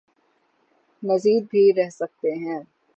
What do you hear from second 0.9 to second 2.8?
مزید بھی رہ سکتے ہیں۔